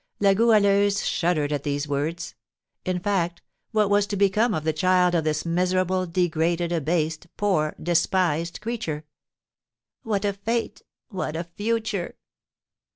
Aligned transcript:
La 0.19 0.33
Goualeuse 0.33 1.05
shuddered 1.05 1.51
at 1.53 1.61
these 1.61 1.87
words. 1.87 2.33
In 2.85 2.97
fact, 2.99 3.43
what 3.69 3.87
was 3.87 4.07
to 4.07 4.15
become 4.17 4.51
of 4.55 4.63
the 4.63 4.73
child 4.73 5.13
of 5.13 5.23
this 5.23 5.45
miserable, 5.45 6.07
degraded, 6.07 6.71
abased, 6.71 7.27
poor, 7.37 7.75
despised 7.79 8.61
creature? 8.61 9.03
"What 10.01 10.25
a 10.25 10.33
fate! 10.33 10.81
What 11.09 11.35
a 11.35 11.43
future!" 11.43 12.15